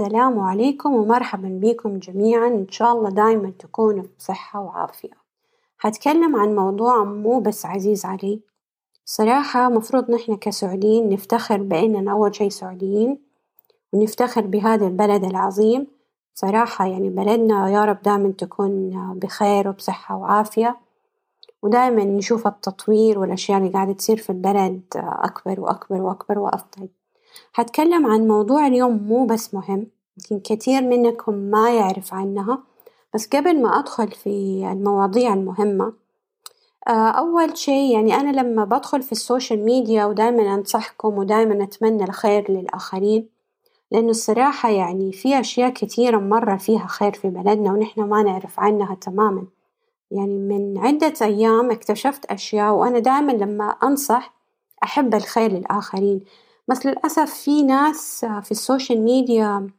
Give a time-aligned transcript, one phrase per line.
[0.00, 2.48] السلام عليكم ومرحبا بكم جميعا.
[2.48, 5.10] إن شاء الله دايما تكونوا بصحة وعافية،
[5.80, 8.40] هتكلم عن موضوع مو بس عزيز علي،
[9.04, 13.18] صراحة مفروض نحنا كسعوديين نفتخر بإننا أول شي سعوديين،
[13.92, 15.86] ونفتخر بهذا البلد العظيم،
[16.34, 20.76] صراحة يعني بلدنا يا رب دايما تكون بخير وبصحة وعافية،
[21.62, 26.88] ودايما نشوف التطوير والأشياء اللي قاعدة تصير في البلد أكبر وأكبر وأكبر وأفضل.
[27.54, 29.86] هتكلم عن موضوع اليوم مو بس مهم
[30.30, 32.62] يمكن كثير منكم ما يعرف عنها
[33.14, 34.28] بس قبل ما أدخل في
[34.72, 35.92] المواضيع المهمة
[36.88, 43.28] أول شي يعني أنا لما بدخل في السوشيال ميديا ودايما أنصحكم ودايما أتمنى الخير للآخرين
[43.90, 48.94] لأنه الصراحة يعني في أشياء كثيرة مرة فيها خير في بلدنا ونحنا ما نعرف عنها
[48.94, 49.46] تماما.
[50.10, 54.34] يعني من عدة أيام اكتشفت أشياء وأنا دايما لما أنصح
[54.84, 56.24] أحب الخير للآخرين.
[56.68, 59.70] بس للأسف في ناس في السوشيال ميديا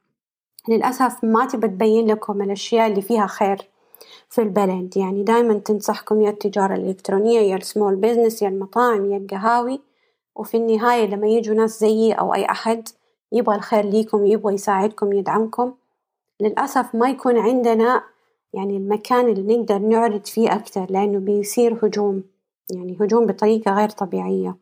[0.70, 3.70] للأسف ما تبى تبين لكم الأشياء اللي فيها خير
[4.30, 4.98] في البلد.
[4.98, 9.80] يعني دايما تنصحكم يا التجارة الإلكترونية يا ال small business يا المطاعم يا القهاوي.
[10.36, 12.88] وفي النهاية لما يجوا ناس زيي أو أي أحد
[13.32, 15.74] يبغى الخير ليكم يبغى يساعدكم يدعمكم.
[16.42, 18.04] للأسف ما يكون عندنا
[18.54, 22.24] يعني المكان اللي نقدر نعرض فيه أكتر لأنه بيصير هجوم.
[22.72, 24.56] يعني هجوم بطريقة غير طبيعية.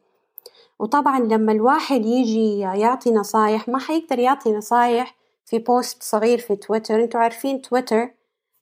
[0.79, 7.03] وطبعا لما الواحد يجي يعطي نصايح ما حيقدر يعطي نصايح في post صغير في تويتر
[7.03, 8.09] أنتوا عارفين تويتر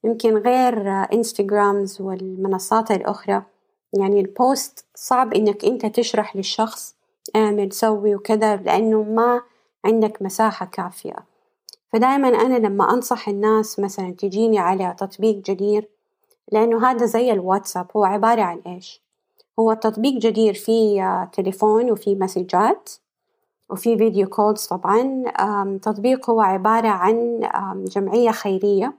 [0.04, 3.44] يمكن غير انستغرامز والمنصات الأخرى.
[3.94, 6.96] يعني ال post صعب إنك أنت تشرح للشخص
[7.36, 9.42] أعمل سوي وكذا لأنه ما
[9.86, 11.16] عندك مساحة كافية.
[11.94, 15.90] فدايما أنا لما أنصح الناس مثلا تجيني على تطبيق جدير
[16.52, 19.05] لأنه هذا زي الواتساب هو عبارة عن إيش؟
[19.60, 22.90] هو تطبيق جدير فيه تليفون وفيه مسجات
[23.70, 25.24] وفي فيديو كولز طبعا.
[25.82, 27.40] تطبيق هو عبارة عن
[27.88, 28.94] جمعية خيرية.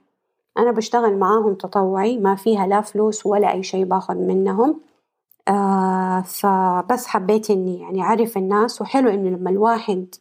[0.57, 4.79] أنا بشتغل معاهم تطوعي ما فيها لا فلوس ولا أي شي باخذ منهم.
[6.23, 10.15] فبس حبيت إني يعني أعرف الناس وحلو إنه لما الواحد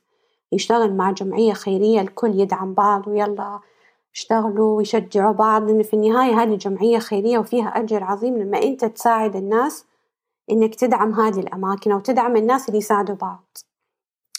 [0.52, 3.60] يشتغل مع جمعية خيرية الكل يدعم بعض ويلا
[4.14, 9.36] اشتغلوا ويشجعوا بعض لأن في النهاية هذه جمعية خيرية وفيها أجر عظيم لما أنت تساعد
[9.36, 9.86] الناس
[10.50, 13.58] إنك تدعم هذه الأماكن أو تدعم الناس اللي يساعدوا بعض.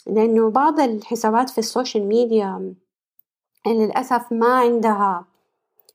[0.06, 2.74] لأنه بعض الحسابات في السوشيال ميديا
[3.66, 5.24] للأسف ما عندها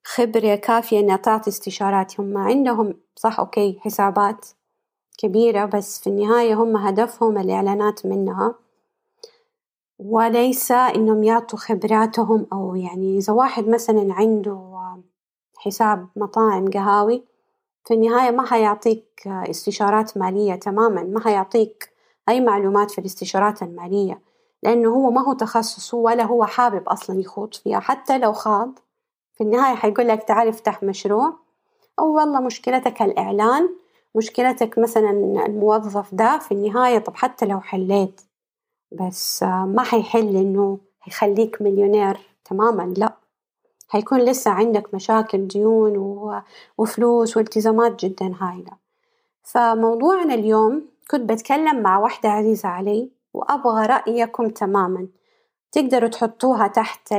[0.03, 4.47] خبرة كافية إنها تعطي استشارات هم عندهم صح okay حسابات
[5.17, 8.55] كبيرة بس في النهاية هم هدفهم الإعلانات منها.
[9.99, 14.73] وليس إنهم يعطوا خبراتهم أو يعني إذا واحد مثلا عنده
[15.57, 17.23] حساب مطاعم قهاوي
[17.85, 21.89] في النهاية ما حيعطيك استشارات مالية تماما ما حيعطيك
[22.29, 24.21] أي معلومات في الاستشارات المالية
[24.63, 28.79] لأنه هو ما هو تخصصه ولا هو حابب أصلا يخوض فيها حتى لو خاض.
[29.33, 31.33] في النهاية حيقول لك تعال افتح مشروع.
[31.99, 33.69] أو والله مشكلتك الإعلان
[34.15, 35.09] مشكلتك مثلا
[35.45, 38.21] الموظف ده في النهاية طب حتى لو حليت
[38.91, 43.13] بس ما حيحل إنه يخليك مليونير تماما لا.
[43.93, 45.97] حيكون لسه عندك مشاكل ديون
[46.77, 48.71] وفلوس والتزامات جدا هايلة.
[49.43, 55.07] فموضوعنا اليوم كنت بتكلم مع واحدة عزيزة علي وأبغى رأيكم تماما.
[55.71, 57.13] تقدروا تحطوها تحت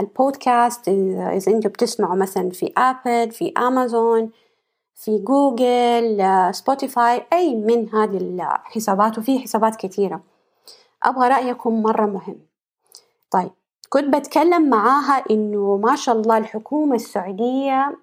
[0.00, 4.30] البودكاست إذا أنتوا بتسمعوا مثلا في أبل في أمازون
[4.94, 6.24] في جوجل
[6.54, 10.20] سبوتيفاي أي من هذه الحسابات وفي حسابات كثيرة.
[11.02, 12.38] أبغى رأيكم مرة مهم.
[13.30, 13.50] طيب
[13.88, 17.98] كنت بتكلم معاها إنه ما شاء الله الحكومة السعودية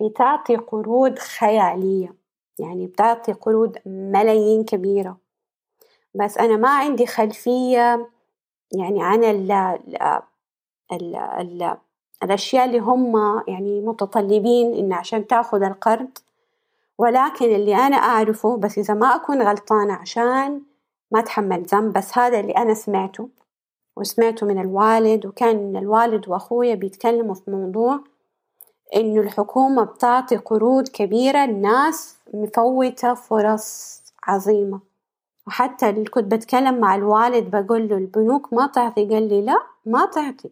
[0.00, 2.14] بتعطي قروض خيالية.
[2.58, 5.16] يعني بتعطي قروض ملايين كبيرة.
[6.14, 8.10] بس أنا ما عندي خلفية
[8.72, 9.52] يعني عن ال
[10.92, 11.76] ال ال
[12.22, 13.16] الأشياء اللي هم
[13.48, 16.18] يعني متطلبين إن عشان تأخذ القرض.
[16.98, 20.62] ولكن اللي أنا أعرفه بس إذا ما أكون غلطانة عشان
[21.10, 23.28] ما أتحمل ذنب بس هذا اللي أنا سمعته.
[23.96, 28.00] وسمعته من الوالد وكان الوالد وأخويا بيتكلموا في موضوع
[28.96, 34.80] إنه الحكومة بتعطي قروض كبيرة الناس مفوتة فرص عظيمة.
[35.46, 39.56] وحتى اللي كنت بتكلم مع الوالد بقول له البنوك ما تعطي قال لي لا
[39.86, 40.50] ما تعطي.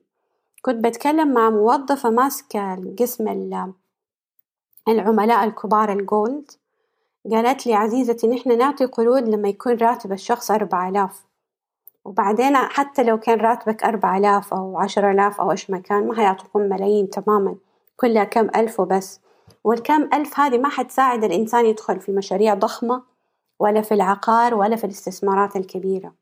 [0.62, 3.28] كنت بتكلم مع موظفة ماسكة قسم
[4.88, 6.50] العملاء الكبار الجولد.
[7.30, 11.29] قالت لي عزيزتي نحن نعطي قروض لما يكون راتب الشخص أربعة آلاف.
[12.04, 16.14] وبعدين حتى لو كان راتبك أربعة آلاف أو عشرة آلاف أو إيش ما كان ما
[16.14, 17.56] حيعطوكم ملايين تماما
[17.96, 19.20] كلها كم ألف وبس.
[19.64, 23.02] والكم ألف هذه ما حتساعد الإنسان يدخل في مشاريع ضخمة
[23.58, 26.12] ولا في العقار ولا في الاستثمارات الكبيرة.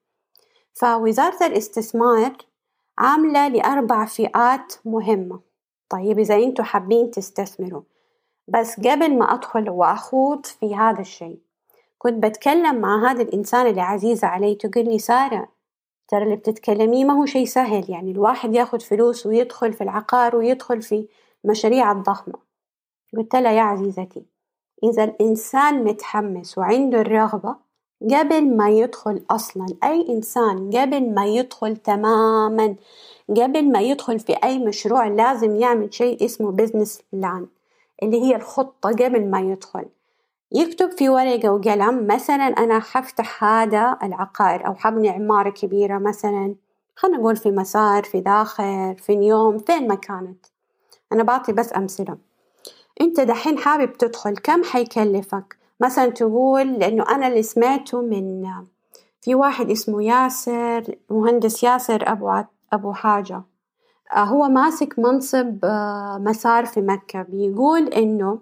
[0.74, 2.32] فوزارة الاستثمار
[2.98, 5.48] عاملة لأربع فئات مهمة.
[5.88, 7.82] طيب إذا أنتوا حابين تستثمروا
[8.48, 11.38] بس قبل ما أدخل وأخوض في هذا الشيء
[11.98, 15.48] كنت بتكلم مع هذا الإنسان اللي عزيزة علي تقول لي سارة
[16.08, 20.82] ترى اللي بتتكلميه ما هو شيء سهل يعني الواحد ياخد فلوس ويدخل في العقار ويدخل
[20.82, 21.08] في
[21.44, 22.34] مشاريع الضخمة.
[23.16, 24.26] قلت لها يا عزيزتي
[24.84, 27.56] إذا الإنسان متحمس وعنده الرغبة
[28.02, 32.76] قبل ما يدخل أصلا أي إنسان قبل ما يدخل تماما
[33.28, 37.46] قبل ما يدخل في أي مشروع لازم يعمل شيء اسمه business plan
[38.02, 39.84] اللي هي الخطة قبل ما يدخل.
[40.52, 46.54] يكتب في ورقة وقلم مثلا أنا حفتح هذا العقار أو حبني عمارة كبيرة مثلا
[46.96, 50.46] خلينا نقول في مسار في داخل في نيوم فين ما كانت.
[51.12, 52.18] أنا بعطي بس أمثلة.
[53.00, 58.46] أنت دحين حابب تدخل كم حيكلفك؟ مثلا تقول لأنه أنا اللي سمعته من
[59.20, 62.42] في واحد اسمه ياسر مهندس ياسر أبو
[62.72, 63.42] أبو حاجة.
[64.12, 65.58] هو ماسك منصب
[66.20, 67.22] مسار في مكة.
[67.22, 68.38] بيقول إنه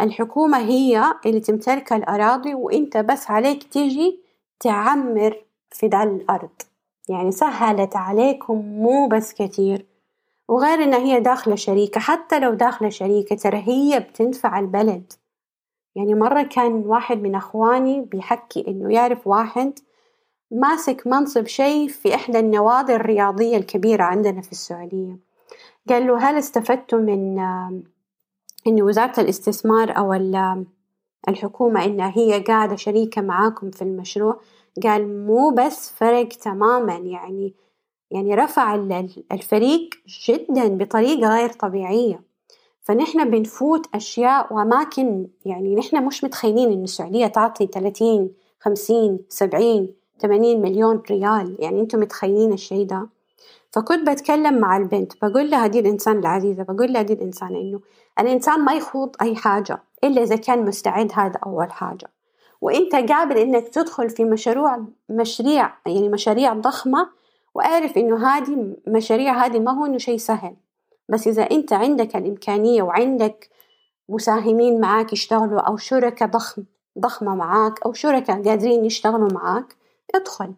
[0.00, 4.20] الحكومة هي اللي تمتلك الأراضي وإنت بس عليك تيجي
[4.60, 6.62] تعمر في ذا الأرض.
[7.08, 9.86] يعني سهلت عليكم مو بس كتير.
[10.48, 15.12] وغير إنها هي داخلة شريكة حتى لو داخلة شريكة ترى هي بتنفع البلد.
[15.94, 19.78] يعني مرة كان واحد من أخواني بيحكي إنه يعرف واحد
[20.50, 25.18] ماسك منصب شيء في إحدى النوادي الرياضية الكبيرة عندنا في السعودية.
[25.88, 27.38] قال له هل استفدتوا من
[28.66, 30.12] إن وزارة الاستثمار أو
[31.28, 34.40] الحكومة إنها هي قاعدة شريكة معاكم في المشروع
[34.82, 37.54] قال مو بس فرق تماما يعني
[38.10, 38.74] يعني رفع
[39.32, 39.90] الفريق
[40.28, 42.22] جدا بطريقة غير طبيعية.
[42.82, 48.30] فنحن بنفوت أشياء وأماكن يعني نحن مش متخيلين إن السعودية تعطي ثلاثين
[48.60, 51.56] خمسين سبعين ثمانين مليون ريال.
[51.58, 53.08] يعني أنتم متخيلين الشي ده؟
[53.70, 57.80] فكنت بتكلم مع البنت بقول لها دي الإنسان العزيزة بقول لها دي الإنسان إنه
[58.20, 62.10] الإنسان ما يخوض أي حاجة إلا إذا كان مستعد هذا أول حاجة.
[62.60, 67.08] وإنت قابل إنك تدخل في مشروع مشاريع يعني مشاريع ضخمة
[67.54, 70.56] وأعرف إنه هذه مشاريع هذه ما هو إنه شيء سهل.
[71.08, 73.50] بس إذا أنت عندك الإمكانية وعندك
[74.08, 76.64] مساهمين معاك يشتغلوا أو شركة ضخم
[76.98, 79.76] ضخمة معاك أو شركة قادرين يشتغلوا معاك
[80.14, 80.52] ادخل.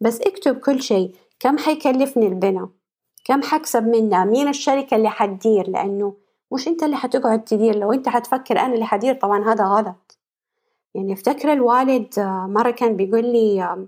[0.00, 1.14] بس اكتب كل شيء.
[1.42, 2.68] كم حيكلفني البناء
[3.24, 6.14] كم حكسب منها مين الشركة اللي حتدير؟ لأنه
[6.52, 10.18] مش أنت اللي حتقعد تدير لو أنت حتفكر أنا اللي حدير طبعا هذا غلط.
[10.94, 12.14] يعني افتكر الوالد
[12.48, 13.86] مرة كان بيقول لي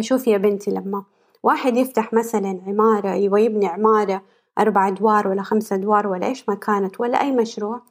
[0.00, 1.04] شوف يا بنتي لما
[1.42, 4.22] واحد يفتح مثلا عمارة ويبني عمارة
[4.58, 7.82] أربع أدوار ولا خمسة أدوار ولا إيش ما كانت ولا أي مشروع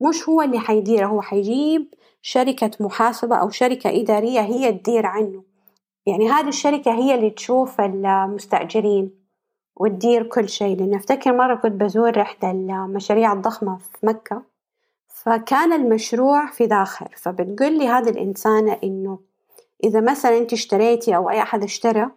[0.00, 5.49] مش هو اللي حيديره هو حيجيب شركة محاسبة أو شركة إدارية هي تدير عنه.
[6.06, 9.10] يعني هذه الشركة هي اللي تشوف المستأجرين
[9.76, 10.76] وتدير كل شيء.
[10.76, 14.42] لأن أفتكر مرة كنت بزور إحدى المشاريع الضخمة في مكة
[15.08, 17.06] فكان المشروع في داخل.
[17.16, 19.18] فبتقول لي هذه الإنسانة إنه
[19.84, 22.10] إذا مثلا أنت اشتريتي أو أي أحد اشترى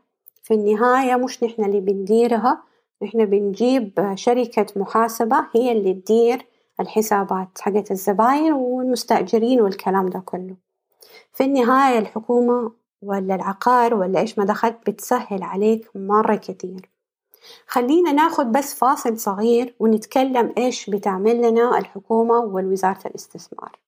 [0.44, 2.64] في النهاية مش نحن اللي بنديرها
[3.04, 6.46] نحن بنجيب شركة محاسبة هي اللي تدير
[6.80, 10.56] الحسابات حقت الزباين والمستأجرين والكلام ده كله.
[11.34, 12.72] في النهاية الحكومة
[13.04, 16.90] ولا العقار ولا إيش ما دخلت بتسهل عليك مرة كتير.
[17.68, 23.80] خلينا ناخد بس فاصل صغير ونتكلم إيش بتعمل لنا الحكومة والوزارة الاستثمار.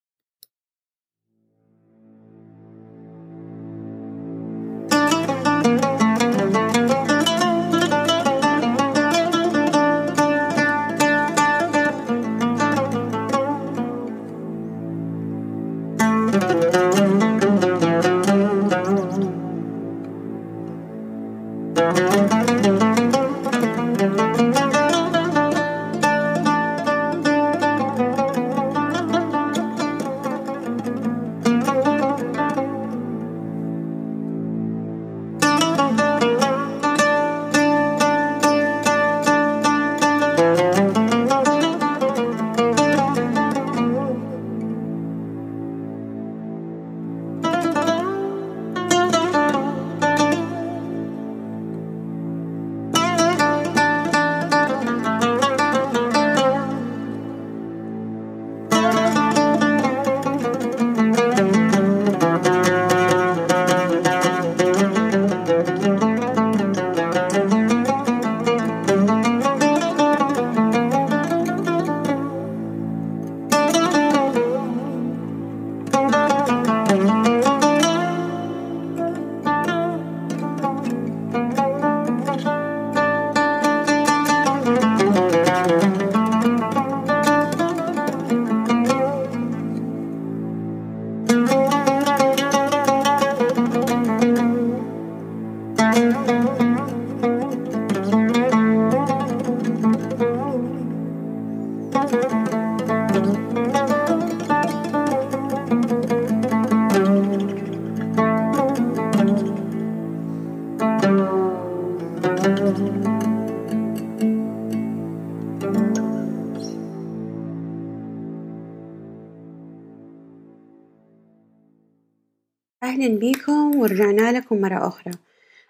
[123.76, 125.12] ورجعنا لكم مرة أخرى.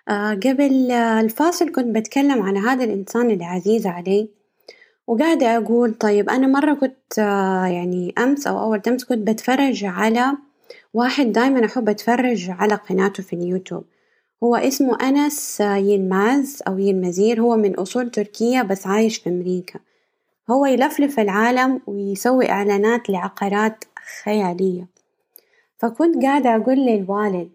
[0.10, 4.30] آه قبل الفاصل كنت بتكلم عن هذا الإنسان اللي عزيز علي
[5.08, 10.32] وقاعدة أقول طيب أنا مرة كنت آه يعني أمس أو أول أمس كنت بتفرج على
[10.94, 13.84] واحد دايما أحب أتفرج على قناته في اليوتيوب.
[14.44, 19.80] هو اسمه أنس يلماز أو يلمزير هو من أصول تركية بس عايش في أمريكا.
[20.52, 23.84] هو يلفلف العالم ويسوي إعلانات لعقارات
[24.24, 24.88] خيالية.
[25.78, 27.52] فكنت قاعدة أقول للوالد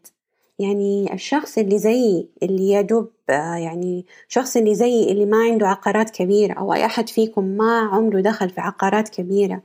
[0.60, 6.52] يعني الشخص اللي زيي اللي يدوب يعني شخص اللي زيي اللي ما عنده عقارات كبيرة
[6.52, 9.62] أو أي أحد فيكم ما عمره دخل في عقارات كبيرة.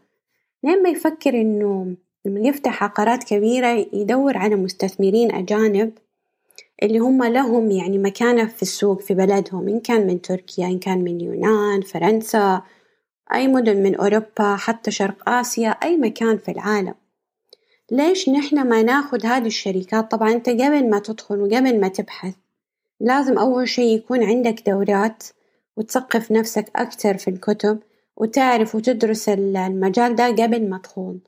[0.64, 5.92] لين ما يفكر إنه لما يفتح عقارات كبيرة يدور على مستثمرين أجانب
[6.84, 11.04] اللي هم لهم يعني مكانة في السوق في بلدهم إن كان من تركيا إن كان
[11.04, 12.62] من اليونان فرنسا
[13.34, 16.94] أي مدن من أوروبا حتى شرق آسيا أي مكان في العالم.
[17.92, 22.34] ليش نحن ما ناخد هذه الشركات؟ طبعا أنت قبل ما تدخل وقبل ما تبحث
[23.00, 25.24] لازم أول شي يكون عندك دورات
[25.78, 27.80] وتثقف نفسك أكتر في الكتب
[28.18, 31.20] وتعرف وتدرس المجال ده قبل ما تخوض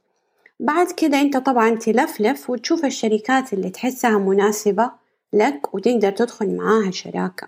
[0.60, 4.92] بعد كده أنت طبعا تلفلف وتشوف الشركات اللي تحسها مناسبة
[5.34, 7.48] لك وتقدر تدخل معاها شراكة.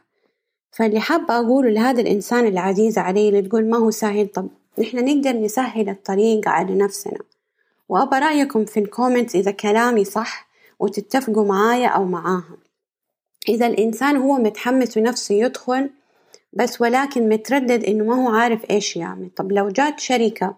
[0.72, 4.48] فاللي حابة أقوله لهذا الإنسان العزيز علي اللي تقول ما هو سهل طب
[4.80, 7.20] نحن نقدر نسهل الطريق على نفسنا.
[7.90, 10.48] وأبى رأيكم في الكومنت إذا كلامي صح
[10.80, 12.58] وتتفقوا معايا أو معاها
[13.50, 15.90] إذا الإنسان هو متحمس ونفسه يدخل
[16.54, 20.56] بس ولكن متردد إنه ما هو عارف إيش يعمل طب لو جات شركة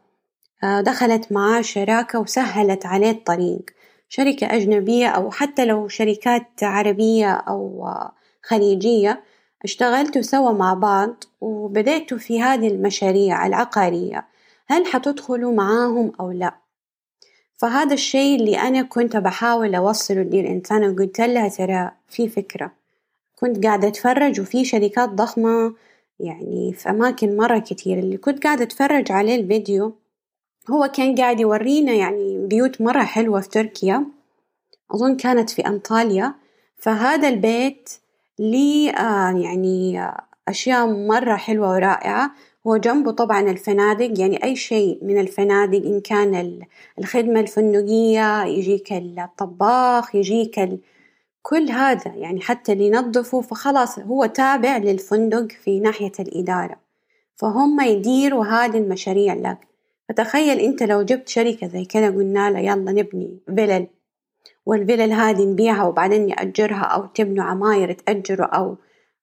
[0.64, 3.62] آه، دخلت معاه شراكة وسهلت عليه الطريق
[4.10, 8.12] شركة أجنبية أو حتى لو شركات عربية أو آه،
[8.44, 9.24] خليجية
[9.64, 14.26] اشتغلتوا سوا مع بعض وبدأتوا في هذه المشاريع العقارية
[14.68, 16.61] هل حتدخلوا معاهم أو لا؟
[17.62, 22.72] فهذا الشيء اللي أنا كنت بحاول أوصله للإنسان وقلت لها ترى في فكرة.
[23.40, 25.74] كنت قاعدة أتفرج وفي شركات ضخمة
[26.20, 28.00] يعني في أماكن مرة كتير.
[28.00, 29.94] اللي كنت قاعدة أتفرج عليه الفيديو
[30.70, 34.06] هو كان قاعد يورينا يعني بيوت مرة حلوة في تركيا.
[34.92, 36.34] أظن كانت في أنطاليا.
[36.78, 37.90] فهذا البيت
[38.40, 40.08] ليه آه يعني
[40.48, 42.32] أشياء مرة حلوة ورائعة.
[42.68, 46.60] هو جنبه طبعا الفنادق يعني أي شيء من الفنادق إن كان
[47.00, 50.80] الخدمة الفندقية يجيك الطباخ يجيك ال...
[51.42, 56.76] كل هذا يعني حتى اللي ينظفوا فخلاص هو تابع للفندق في ناحية الإدارة.
[57.36, 59.58] فهم يديروا هذه المشاريع لك.
[60.10, 63.88] فتخيل أنت لو جبت شركة زي كذا قلنا له يلا نبني فيلل
[64.66, 68.78] والفيلل هذه نبيعها وبعدين نأجرها أو تبنوا عماير تأجروا أو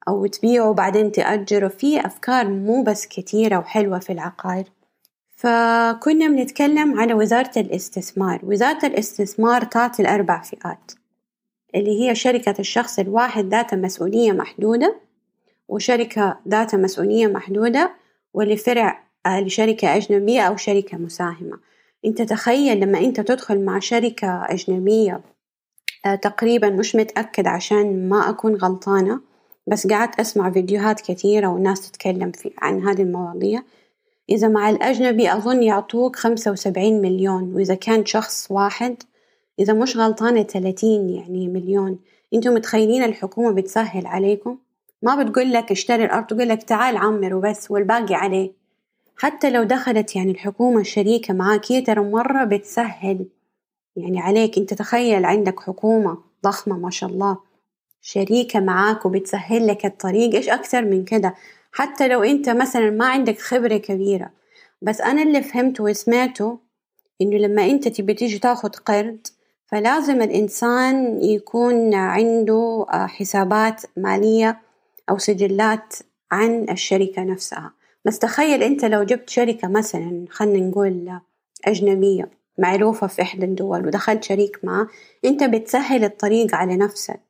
[0.08, 4.64] أو تبيعوا وبعدين تأجروا في أفكار مو بس كتيرة وحلوة في العقار.
[5.36, 8.40] فكنا بنتكلم على وزارة الاستثمار.
[8.42, 10.92] وزارة الاستثمار تعطي الأربع فئات
[11.74, 14.96] اللي هي شركة الشخص الواحد ذات مسؤولية محدودة
[15.68, 17.94] وشركة ذات مسؤولية محدودة
[18.34, 21.58] ولفرع آه، لشركة أجنبية أو شركة مساهمة.
[22.04, 25.20] أنت تخيل لما أنت تدخل مع شركة أجنبية
[26.06, 29.20] آه، تقريبا مش متأكد عشان ما أكون غلطانة.
[29.68, 33.62] بس قعدت أسمع فيديوهات كثيرة والناس تتكلم في عن هذه المواضيع.
[34.30, 39.02] إذا مع الأجنبي أظن يعطوك خمسة وسبعين مليون وإذا كان شخص واحد
[39.58, 41.98] إذا مش غلطانة ثلاثين يعني مليون.
[42.34, 44.58] أنتم متخيلين الحكومة بتسهل عليكم؟
[45.02, 48.52] ما بتقول لك اشتري الأرض تقول لك تعال عمر وبس والباقي عليه.
[49.16, 53.26] حتى لو دخلت يعني الحكومة الشريكة معاك هي ترى مرة بتسهل.
[53.96, 57.47] يعني عليك أنت تخيل عندك حكومة ضخمة ما شاء الله.
[58.00, 61.34] شريكة معاك وبتسهل لك الطريق إيش أكثر من كده؟
[61.72, 64.30] حتى لو أنت مثلا ما عندك خبرة كبيرة.
[64.82, 66.58] بس أنا اللي فهمته وسمعته
[67.22, 69.18] إنه لما أنت تبي تيجي تاخد قرض
[69.66, 74.60] فلازم الإنسان يكون عنده آه، حسابات مالية
[75.10, 75.94] أو سجلات
[76.32, 77.72] عن الشركة نفسها.
[78.04, 81.20] بس تخيل أنت لو جبت شركة مثلا خلينا نقول
[81.64, 84.88] أجنبية معروفة في إحدى الدول ودخلت شريك معه
[85.24, 87.27] أنت بتسهل الطريق على نفسك.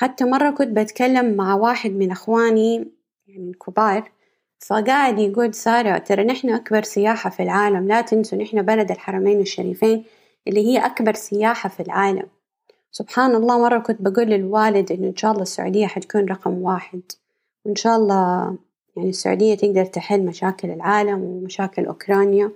[0.00, 2.88] حتى مرة كنت بتكلم مع واحد من أخواني
[3.26, 4.10] يعني الكبار
[4.58, 10.04] فقاعد يقول سارة ترى نحن أكبر سياحة في العالم لا تنسوا نحن بلد الحرمين الشريفين
[10.48, 12.26] اللي هي أكبر سياحة في العالم.
[12.90, 17.02] سبحان الله مرة كنت بقول للوالد إنه إن شاء الله السعودية حتكون رقم واحد
[17.64, 18.56] وإن شاء الله
[18.96, 22.50] يعني السعودية تقدر تحل مشاكل العالم ومشاكل أوكرانيا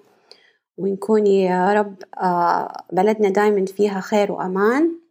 [0.79, 5.02] ونكون يا رب آه، بلدنا دايما فيها خير وأمان.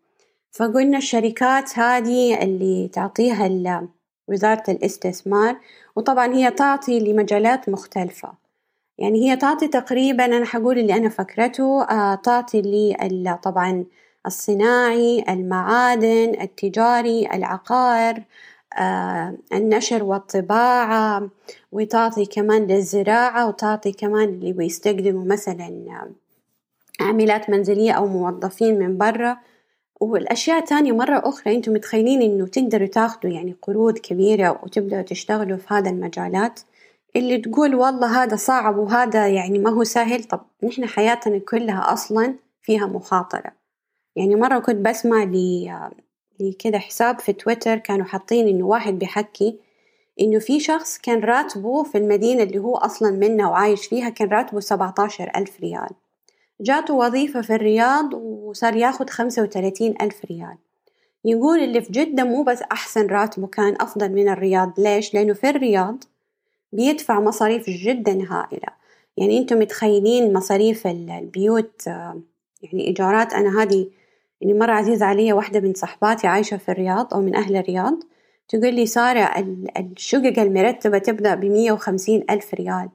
[0.51, 3.47] فقلنا الشركات هذه اللي تعطيها
[4.27, 5.57] وزارة الاستثمار
[5.95, 8.33] وطبعا هي تعطي لمجالات مختلفة.
[8.97, 12.95] يعني هي تعطي تقريبا أنا حقول اللي أنا فكرته آه تعطي لي
[13.43, 13.85] طبعا
[14.25, 18.23] الصناعي المعادن التجاري العقار
[18.79, 21.29] آه، النشر والطباعة
[21.71, 26.11] وتعطي كمان للزراعة وتعطي كمان اللي بيستخدموا مثلا
[27.01, 29.37] عاملات منزلية أو موظفين من برا.
[30.01, 35.73] والأشياء تانية مرة أخرى أنتم متخيلين إنه تقدروا تاخدوا يعني قروض كبيرة وتبدأوا تشتغلوا في
[35.73, 36.59] هذا المجالات
[37.15, 40.23] اللي تقول والله هذا صعب وهذا يعني ما هو سهل.
[40.23, 43.51] طب نحن حياتنا كلها أصلا فيها مخاطرة.
[44.15, 45.89] يعني مرة كنت بسمع لي
[46.39, 49.59] لكذا حساب في تويتر كانوا حاطين إنه واحد بيحكي
[50.21, 54.59] إنه في شخص كان راتبه في المدينة اللي هو أصلا منها وعايش فيها كان راتبه
[54.59, 55.89] سبعتاشر ألف ريال.
[56.61, 60.55] جاته وظيفة في الرياض وصار ياخد خمسة وتلاتين ألف ريال.
[61.25, 64.73] يقول اللي في جدة مو بس أحسن راتبه كان أفضل من الرياض.
[64.77, 66.03] ليش؟ لأنه في الرياض
[66.71, 68.67] بيدفع مصاريف جدا هائلة.
[69.17, 73.33] يعني أنتم متخيلين مصاريف البيوت يعني إيجارات.
[73.33, 73.87] أنا هذه
[74.41, 77.99] يعني مرة عزيزة علي واحدة من صحباتي عايشة في الرياض أو من أهل الرياض.
[78.47, 79.45] تقول لي سارة
[79.77, 82.89] الشقق المرتبة تبدأ بمية وخمسين ألف ريال.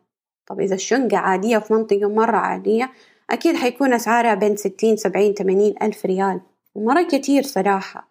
[0.47, 2.91] طب إذا الشقة عادية في منطقة مرة عادية
[3.31, 6.41] أكيد حيكون أسعارها بين ستين سبعين ثمانين ألف ريال.
[6.75, 8.09] ومرة كتير صراحة.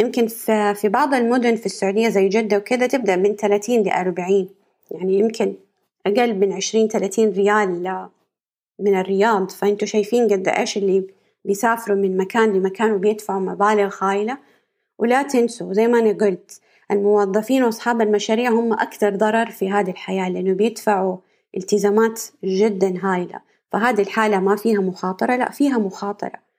[0.00, 0.26] يمكن
[0.74, 4.48] في بعض المدن في السعودية زي جدة وكذا تبدأ من ثلاثين لأربعين
[4.90, 5.54] يعني يمكن
[6.06, 8.08] أقل من عشرين ثلاثين ريال
[8.78, 9.50] من الرياض.
[9.50, 11.06] فأنتوا شايفين قد إيش اللي
[11.44, 14.38] بيسافروا من مكان لمكان وبيدفعوا مبالغ هايلة
[14.98, 20.28] ولا تنسوا زي ما أنا قلت الموظفين وأصحاب المشاريع هم أكثر ضرر في هذه الحياة
[20.28, 21.16] لأنه بيدفعوا
[21.56, 23.49] التزامات جدا هايلة.
[23.72, 26.50] فهذه الحالة ما فيها مخاطرة لا فيها مخاطرة.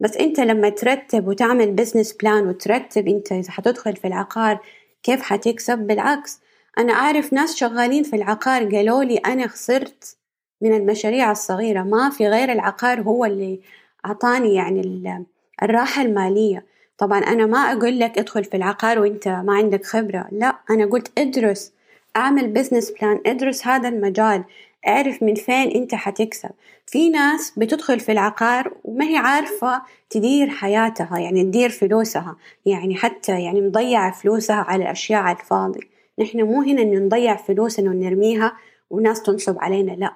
[0.00, 4.58] بس أنت لما ترتب وتعمل business plan وترتب أنت إذا حتدخل في العقار
[5.02, 6.40] كيف حتكسب؟ بالعكس.
[6.78, 10.16] أنا أعرف ناس شغالين في العقار قالوا لي أنا خسرت
[10.60, 13.60] من المشاريع الصغيرة ما في غير العقار هو اللي
[14.06, 15.24] أعطاني يعني
[15.62, 16.64] الراحة المالية.
[16.98, 21.18] طبعا أنا ما أقول لك ادخل في العقار وأنت ما عندك خبرة لا أنا قلت
[21.18, 21.72] ادرس
[22.16, 24.44] أعمل business plan ادرس هذا المجال.
[24.86, 26.50] اعرف من فين انت حتكسب.
[26.86, 33.42] في ناس بتدخل في العقار وما هي عارفة تدير حياتها يعني تدير فلوسها يعني حتى
[33.42, 35.80] يعني مضيعة فلوسها على الأشياء على الفاضي.
[36.18, 38.52] نحن مو هنا إنه نضيع فلوسنا ونرميها
[38.90, 40.12] وناس تنصب علينا لا.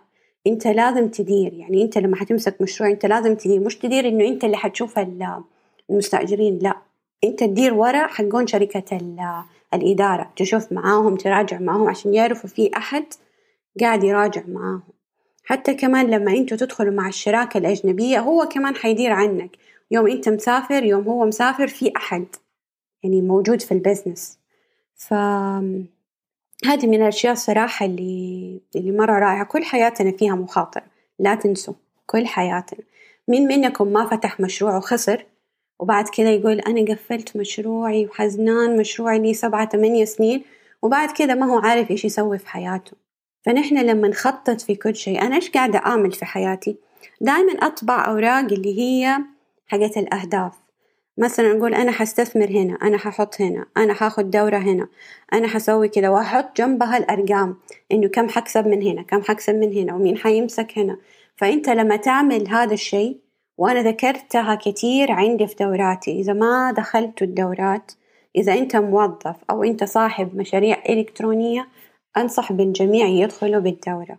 [0.46, 3.60] انت لازم تدير يعني انت لما حتمسك مشروع انت لازم تدير.
[3.60, 4.98] مش تدير إنه انت اللي حتشوف
[5.90, 6.76] المستأجرين لا.
[7.24, 8.98] انت تدير ورا حقون شركة
[9.74, 13.04] الإدارة تشوف معاهم تراجع معاهم عشان يعرفوا في أحد
[13.80, 14.82] قاعد يراجع معاهم.
[15.44, 19.50] حتى كمان لما أنتوا تدخلوا مع الشراكة الأجنبية هو كمان حيدير عنك.
[19.90, 22.26] يوم انت مسافر يوم هو مسافر في أحد
[23.02, 24.38] يعني موجود في البزنس.
[24.96, 25.14] ف
[26.64, 29.44] من الأشياء الصراحة اللي اللي مرة رائعة.
[29.44, 30.84] كل حياتنا فيها مخاطرة
[31.18, 31.74] لا تنسوا
[32.06, 32.80] كل حياتنا.
[33.28, 35.24] مين منكم ما فتح مشروع وخسر
[35.78, 40.42] وبعد كذا يقول أنا قفلت مشروعي وحزنان مشروعي لي سبعة ثمانية سنين
[40.82, 42.92] وبعد كذا ما هو عارف إيش يسوي في حياته.
[43.42, 46.76] فنحن لما نخطط في كل شيء أنا إيش قاعدة أعمل في حياتي؟
[47.20, 49.18] دائما أطبع أوراق اللي هي
[49.66, 50.52] حاجة الأهداف.
[51.18, 54.88] مثلا نقول أنا حستثمر هنا أنا ححط هنا أنا حاخد دورة هنا
[55.32, 57.56] أنا حسوي كذا وأحط جنبها الأرقام
[57.92, 60.96] إنه كم حكسب من هنا كم حكسب من هنا ومين حيمسك هنا.
[61.36, 63.18] فأنت لما تعمل هذا الشيء
[63.58, 67.92] وأنا ذكرتها كتير عندي في دوراتي إذا ما دخلت الدورات
[68.36, 71.68] إذا أنت موظف أو أنت صاحب مشاريع إلكترونية
[72.16, 74.18] أنصح بالجميع يدخلوا بالدورة.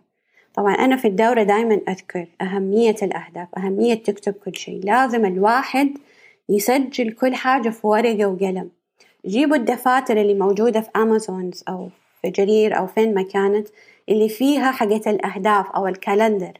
[0.54, 4.84] طبعا أنا في الدورة دايما أذكر أهمية الأهداف أهمية تكتب كل شيء.
[4.84, 5.98] لازم الواحد
[6.48, 8.70] يسجل كل حاجة في ورقة وقلم.
[9.26, 11.88] جيبوا الدفاتر اللي موجودة في أمازونز أو
[12.22, 13.68] في جرير أو فين ما كانت
[14.08, 16.52] اللي فيها حاجة الأهداف أو الكالندر.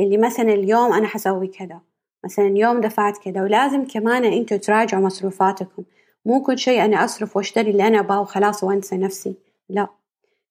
[0.00, 1.80] اللي مثلا اليوم أنا حسوي كذا
[2.24, 3.42] مثلا اليوم دفعت كذا.
[3.42, 5.82] ولازم كمان أنتوا تراجعوا مصروفاتكم.
[6.26, 9.34] مو كل شيء أنا أصرف وأشتري اللي أنا أبغاه وخلاص وأنسى نفسي.
[9.68, 9.99] لا.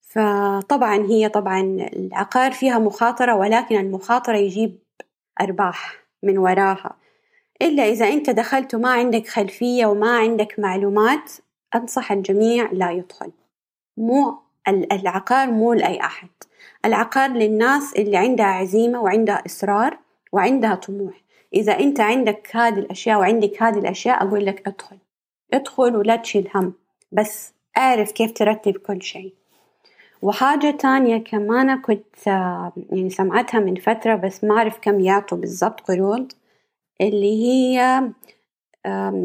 [0.10, 1.62] فطبعا هي طبعا
[1.93, 4.80] العقار فيها مخاطرة ولكن المخاطرة يجيب
[5.41, 6.95] أرباح من وراها.
[7.62, 11.32] إلا إذا أنت دخلت وما عندك خلفية وما عندك معلومات
[11.76, 13.32] أنصح الجميع لا يدخل.
[13.98, 16.30] مو العقار مو لأي أحد.
[16.86, 20.00] العقار للناس اللي عندها عزيمة وعندها إصرار
[20.32, 21.22] وعندها طموح.
[21.54, 24.98] إذا أنت عندك هذه الأشياء وعندك هذه الأشياء أقول لك ادخل.
[25.54, 26.74] ادخل ولا تشيل هم.
[27.12, 29.38] بس أعرف كيف ترتب كل شيء.
[30.21, 32.27] وحاجة تانية كمان كنت
[32.91, 36.32] يعني سمعتها من فترة بس ما أعرف كم يعطوا بالضبط قروض
[37.01, 38.01] اللي هي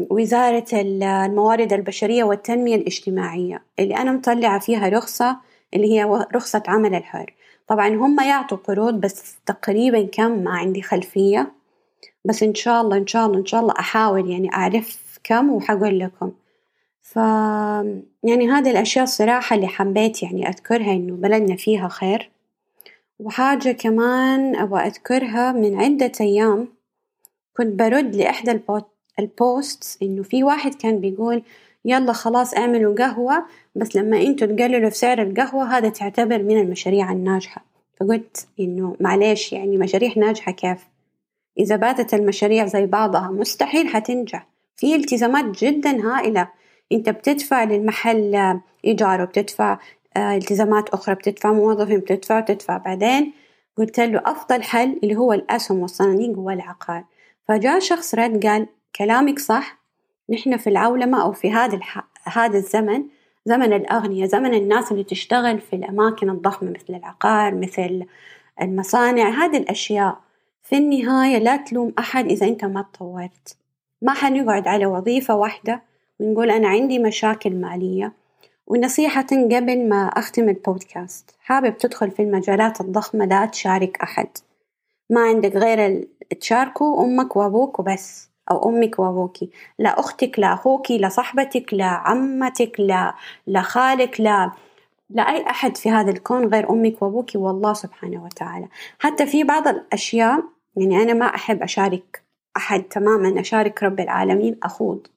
[0.09, 5.37] وزارة الموارد البشرية والتنمية الاجتماعية اللي أنا مطلعة فيها رخصة
[5.73, 7.33] اللي هي رخصة عمل الحر.
[7.67, 11.51] طبعا هم يعطوا قروض بس تقريبا كم؟ ما عندي خلفية.
[12.25, 15.99] بس إن شاء الله إن شاء الله إن شاء الله أحاول يعني أعرف كم وحقول
[15.99, 16.31] لكم.
[17.05, 17.15] ف
[18.23, 22.31] يعني هذه الأشياء الصراحة اللي حبيت يعني أذكرها إنه بلدنا فيها خير.
[23.19, 26.67] وحاجة كمان أبغى أذكرها من عدة أيام
[27.57, 28.59] كنت برد لإحدى
[29.19, 31.43] البوست إنه في واحد كان بيقول
[31.85, 37.11] يلا خلاص اعملوا قهوة بس لما إنتوا تقللوا في سعر القهوة هذا تعتبر من المشاريع
[37.11, 37.65] الناجحة.
[37.99, 40.87] فقلت إنه معليش يعني مشاريع ناجحة كيف؟
[41.59, 44.47] إذا باتت المشاريع زي بعضها مستحيل حتنجح.
[44.77, 46.47] في التزامات جدا هائلة.
[46.91, 49.79] أنت بتدفع للمحل إيجار وبتدفع
[50.17, 53.33] آه، التزامات أخرى بتدفع موظفين بتدفع وتدفع بعدين.
[53.77, 57.03] قلت له أفضل حل اللي هو الأسهم والصناديق هو العقار
[57.47, 59.77] فجاء شخص رد قال كلامك صح
[60.29, 61.79] نحن في العولمة أو في هذا.
[62.23, 63.03] هذا الزمن
[63.45, 68.05] زمن الأغنياء زمن الناس اللي تشتغل في الأماكن الضخمة مثل العقار مثل
[68.61, 70.17] المصانع هذه الأشياء.
[70.63, 73.57] في النهاية لا تلوم أحد إذا أنت ما تطورت.
[74.01, 75.81] ما حنقعد على وظيفة واحدة
[76.19, 78.13] ونقول أنا عندي مشاكل مالية
[78.67, 84.27] ونصيحة قبل ما أختم البودكاست حابب تدخل في المجالات الضخمة لا تشارك أحد.
[85.09, 86.07] ما عندك غير
[86.41, 89.49] تشاركوا أمك وأبوك وبس أو أمك وأبوكي
[89.79, 93.15] لا أختك لا أخوكي لا صاحبتك لا عمتك لا
[93.47, 94.51] لا خالك لا
[95.09, 98.67] لا أي أحد في هذا الكون غير أمك وأبوك والله سبحانه وتعالى.
[98.99, 100.43] حتى في بعض الأشياء
[100.77, 102.23] يعني أنا ما أحب أشارك
[102.57, 105.07] أحد تماما أشارك رب العالمين أخوض.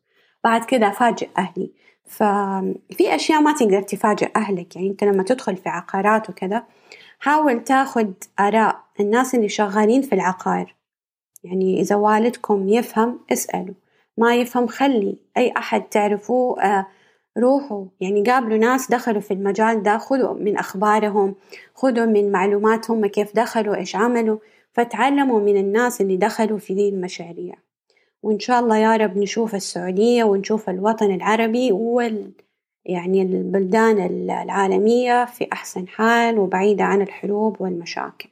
[0.45, 1.73] بعد كذا أفاجئ أهلي.
[2.07, 4.77] ففي أشياء ما تقدر تفاجئ أهلك.
[4.77, 6.65] يعني أنت لما تدخل في عقارات وكذا
[7.19, 10.75] حاول تاخد آراء الناس اللي شغالين في العقار.
[11.45, 13.75] يعني إذا والدكم يفهم اسألوا.
[14.19, 15.17] ما يفهم خلي.
[15.37, 16.87] أي أحد تعرفوه آه
[17.39, 17.85] روحوا.
[18.01, 21.35] يعني قابلوا ناس دخلوا في المجال ده خذوا من أخبارهم
[21.75, 24.39] خذوا من معلوماتهم كيف دخلوا إيش عملوا.
[24.73, 27.55] فتعلموا من الناس اللي دخلوا في ذي المشاريع.
[28.23, 32.33] وإن شاء الله يا رب نشوف السعودية ونشوف الوطن العربي وال
[32.87, 33.99] يعني البلدان
[34.31, 38.29] العالمية في أحسن حال وبعيدة عن الحروب والمشاكل.